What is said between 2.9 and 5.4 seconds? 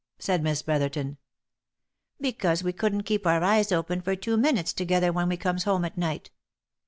keep our eyes open for two minutes together when we